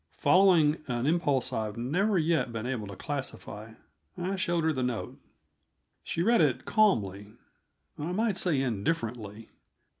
[0.17, 3.75] Following an impulse I've never yet been able to classify,
[4.17, 5.19] I showed her the note.
[6.01, 7.33] She read it calmly
[7.99, 9.51] I might say indifferently.